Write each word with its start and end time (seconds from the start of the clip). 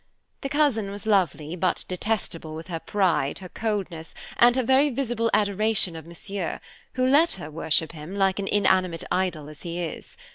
The 0.41 0.49
cousin 0.49 0.89
was 0.89 1.05
lovely, 1.05 1.55
but 1.55 1.85
detestable 1.87 2.55
with 2.55 2.69
her 2.69 2.79
pride, 2.79 3.37
her 3.37 3.49
coldness, 3.49 4.15
and 4.37 4.55
her 4.55 4.63
very 4.63 4.89
visible 4.89 5.29
adoration 5.31 5.95
of 5.95 6.07
Monsieur, 6.07 6.59
who 6.93 7.05
let 7.05 7.33
her 7.33 7.51
worship 7.51 7.91
him, 7.91 8.15
like 8.15 8.39
an 8.39 8.47
inanimate 8.47 9.03
idol 9.11 9.47
as 9.47 9.61
he 9.61 9.79
is. 9.79 10.17